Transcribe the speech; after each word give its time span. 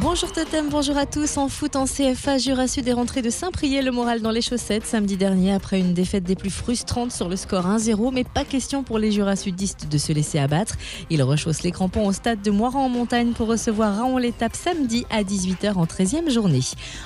Bonjour 0.00 0.32
Totem, 0.32 0.70
bonjour 0.70 0.96
à 0.96 1.06
tous. 1.06 1.36
En 1.36 1.48
foot 1.48 1.76
en 1.76 1.84
CFA, 1.84 2.38
Jura 2.38 2.66
Sud 2.66 2.88
est 2.88 2.92
rentré 2.92 3.22
de 3.22 3.30
Saint-Priest 3.30 3.84
le 3.84 3.92
moral 3.92 4.22
dans 4.22 4.32
les 4.32 4.42
chaussettes 4.42 4.84
samedi 4.84 5.16
dernier 5.16 5.52
après 5.52 5.78
une 5.78 5.94
défaite 5.94 6.24
des 6.24 6.34
plus 6.34 6.50
frustrantes 6.50 7.12
sur 7.12 7.28
le 7.28 7.36
score 7.36 7.64
1-0. 7.66 8.12
Mais 8.12 8.24
pas 8.24 8.44
question 8.44 8.82
pour 8.82 8.98
les 8.98 9.12
Jura 9.12 9.36
Sudistes 9.36 9.88
de 9.88 9.96
se 9.96 10.12
laisser 10.12 10.40
abattre. 10.40 10.74
Ils 11.10 11.22
rechaussent 11.22 11.62
les 11.62 11.70
crampons 11.70 12.06
au 12.08 12.12
stade 12.12 12.42
de 12.42 12.50
Moiran 12.50 12.86
en 12.86 12.88
montagne 12.88 13.32
pour 13.34 13.46
recevoir 13.46 13.96
Raon 13.96 14.18
l'étape 14.18 14.56
samedi 14.56 15.06
à 15.10 15.22
18h 15.22 15.74
en 15.74 15.84
13e 15.84 16.28
journée. 16.28 16.60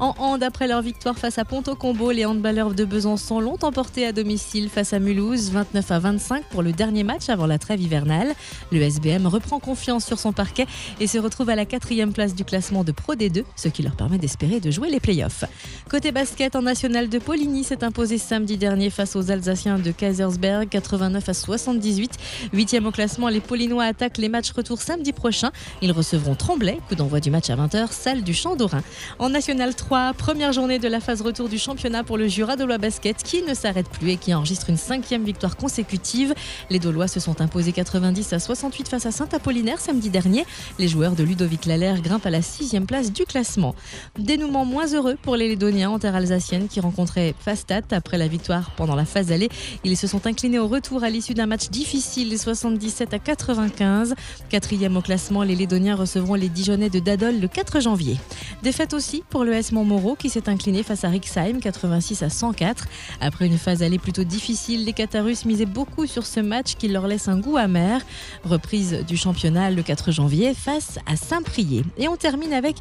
En 0.00 0.14
hand, 0.18 0.42
après 0.42 0.66
leur 0.66 0.82
victoire 0.82 1.16
face 1.16 1.38
à 1.38 1.44
Ponto 1.44 1.76
Combo, 1.76 2.10
les 2.10 2.24
handballeurs 2.24 2.74
de 2.74 2.84
Besançon 2.84 3.38
l'ont 3.38 3.58
emporté 3.62 4.06
à 4.06 4.12
domicile 4.12 4.68
face 4.68 4.92
à 4.92 4.98
Mulhouse 4.98 5.50
29 5.50 5.90
à 5.90 5.98
25 6.00 6.44
pour 6.50 6.62
le 6.62 6.72
dernier 6.72 7.04
match 7.04 7.28
avant 7.28 7.46
la 7.46 7.58
trêve 7.58 7.80
hivernale. 7.80 8.34
Le 8.72 8.82
SBM 8.82 9.26
reprend 9.28 9.60
confiance 9.60 10.04
sur 10.04 10.18
son 10.18 10.32
parquet 10.32 10.66
et 10.98 11.06
se 11.06 11.18
retrouve 11.18 11.48
à 11.48 11.54
la 11.54 11.64
quatrième 11.64 12.12
place 12.12 12.34
du 12.34 12.44
classement 12.44 12.71
de 12.72 12.92
Pro 12.92 13.14
D2, 13.14 13.44
ce 13.56 13.68
qui 13.68 13.82
leur 13.82 13.94
permet 13.94 14.16
d'espérer 14.16 14.58
de 14.58 14.70
jouer 14.70 14.88
les 14.90 15.00
playoffs. 15.00 15.44
Côté 15.90 16.10
basket, 16.12 16.56
en 16.56 16.62
national 16.62 17.10
de 17.10 17.18
Poligny 17.18 17.62
s'est 17.62 17.84
imposé 17.84 18.16
samedi 18.16 18.56
dernier 18.56 18.88
face 18.88 19.14
aux 19.14 19.30
Alsaciens 19.30 19.78
de 19.78 19.90
Kaisersberg, 19.90 20.68
89 20.68 21.28
à 21.28 21.34
78. 21.34 22.12
Huitième 22.54 22.86
au 22.86 22.90
classement, 22.90 23.28
les 23.28 23.40
Polinois 23.40 23.84
attaquent 23.84 24.18
les 24.18 24.30
matchs 24.30 24.52
retour 24.52 24.80
samedi 24.80 25.12
prochain. 25.12 25.50
Ils 25.82 25.92
recevront 25.92 26.34
Tremblay, 26.34 26.78
coup 26.88 26.94
d'envoi 26.94 27.20
du 27.20 27.30
match 27.30 27.50
à 27.50 27.56
20h, 27.56 27.92
salle 27.92 28.22
du 28.22 28.32
Champ 28.32 28.56
d'Orin. 28.56 28.82
En 29.18 29.28
national 29.28 29.74
3, 29.74 30.14
première 30.14 30.52
journée 30.52 30.78
de 30.78 30.88
la 30.88 31.00
phase 31.00 31.20
retour 31.20 31.50
du 31.50 31.58
championnat 31.58 32.04
pour 32.04 32.16
le 32.16 32.26
Jura 32.28 32.56
Dolois 32.56 32.78
Basket 32.78 33.22
qui 33.22 33.42
ne 33.42 33.52
s'arrête 33.52 33.88
plus 33.88 34.10
et 34.10 34.16
qui 34.16 34.32
enregistre 34.32 34.70
une 34.70 34.78
cinquième 34.78 35.24
victoire 35.24 35.56
consécutive. 35.56 36.34
Les 36.70 36.78
Dolois 36.78 37.08
se 37.08 37.20
sont 37.20 37.40
imposés 37.40 37.72
90 37.72 38.32
à 38.32 38.38
68 38.38 38.88
face 38.88 39.06
à 39.06 39.10
Saint-Apollinaire 39.10 39.80
samedi 39.80 40.08
dernier. 40.08 40.46
Les 40.78 40.88
joueurs 40.88 41.14
de 41.14 41.22
Ludovic 41.22 41.66
Lallaire 41.66 42.00
grimpent 42.00 42.26
à 42.26 42.30
la 42.30 42.42
sixième 42.62 42.86
place 42.86 43.12
du 43.12 43.24
classement. 43.24 43.74
Dénouement 44.16 44.64
moins 44.64 44.86
heureux 44.94 45.16
pour 45.20 45.34
les 45.34 45.48
Lédoniens 45.48 45.90
en 45.90 45.98
terre 45.98 46.14
alsacienne 46.14 46.68
qui 46.68 46.78
rencontraient 46.78 47.34
Fastat 47.36 47.80
après 47.90 48.18
la 48.18 48.28
victoire 48.28 48.70
pendant 48.76 48.94
la 48.94 49.04
phase 49.04 49.32
allée. 49.32 49.48
Ils 49.82 49.96
se 49.96 50.06
sont 50.06 50.28
inclinés 50.28 50.60
au 50.60 50.68
retour 50.68 51.02
à 51.02 51.10
l'issue 51.10 51.34
d'un 51.34 51.46
match 51.46 51.70
difficile, 51.70 52.38
77 52.38 53.14
à 53.14 53.18
95. 53.18 54.14
Quatrième 54.48 54.96
au 54.96 55.00
classement, 55.00 55.42
les 55.42 55.56
Lédoniens 55.56 55.96
recevront 55.96 56.34
les 56.34 56.48
Dijonais 56.48 56.88
de 56.88 57.00
Dadol 57.00 57.40
le 57.40 57.48
4 57.48 57.80
janvier. 57.80 58.16
Défaite 58.62 58.94
aussi 58.94 59.24
pour 59.28 59.42
le 59.42 59.54
S 59.54 59.72
Montmoreau 59.72 60.14
qui 60.14 60.30
s'est 60.30 60.48
incliné 60.48 60.84
face 60.84 61.02
à 61.02 61.08
Rixheim 61.08 61.58
86 61.58 62.22
à 62.22 62.30
104. 62.30 62.86
Après 63.20 63.46
une 63.46 63.58
phase 63.58 63.82
allée 63.82 63.98
plutôt 63.98 64.22
difficile, 64.22 64.84
les 64.84 64.92
Qatarus 64.92 65.46
misaient 65.46 65.66
beaucoup 65.66 66.06
sur 66.06 66.26
ce 66.26 66.38
match 66.38 66.76
qui 66.76 66.86
leur 66.86 67.08
laisse 67.08 67.26
un 67.26 67.40
goût 67.40 67.56
amer. 67.56 68.02
Reprise 68.44 69.04
du 69.08 69.16
championnat 69.16 69.72
le 69.72 69.82
4 69.82 70.12
janvier 70.12 70.54
face 70.54 71.00
à 71.06 71.16
Saint-Priest. 71.16 71.62
Et 71.96 72.08
on 72.08 72.16
termine 72.52 72.64
avec 72.64 72.76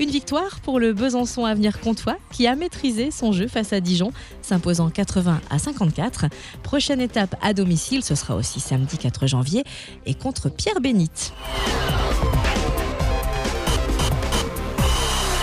une 0.00 0.10
victoire 0.10 0.60
pour 0.60 0.80
le 0.80 0.92
Besançon 0.92 1.44
Avenir 1.44 1.80
Comtois 1.80 2.16
qui 2.32 2.46
a 2.46 2.54
maîtrisé 2.54 3.10
son 3.10 3.32
jeu 3.32 3.48
face 3.48 3.72
à 3.72 3.80
Dijon, 3.80 4.12
s'imposant 4.42 4.90
80 4.90 5.40
à 5.50 5.58
54. 5.58 6.26
Prochaine 6.62 7.00
étape 7.00 7.34
à 7.42 7.52
domicile, 7.52 8.02
ce 8.02 8.14
sera 8.14 8.36
aussi 8.36 8.60
samedi 8.60 8.98
4 8.98 9.26
janvier 9.26 9.64
et 10.06 10.14
contre 10.14 10.48
Pierre 10.48 10.80
Bénite. 10.80 11.32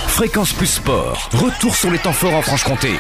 Fréquence 0.08 0.53
Plus 0.53 0.68
Sport, 0.68 1.30
retour 1.34 1.75
sur 1.75 1.90
les 1.90 1.97
temps 1.97 2.14
forts 2.14 2.36
en 2.36 2.42
Franche-Comté. 2.42 2.92